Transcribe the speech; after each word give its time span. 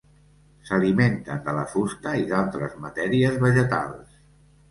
S'alimenten 0.67 1.43
de 1.49 1.53
la 1.57 1.65
fusta 1.73 2.15
i 2.21 2.25
d'altres 2.33 2.73
matèries 2.87 3.39
vegetals. 3.47 4.17